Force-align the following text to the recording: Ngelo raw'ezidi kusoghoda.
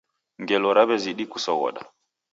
Ngelo 0.41 0.69
raw'ezidi 0.77 1.25
kusoghoda. 1.31 1.81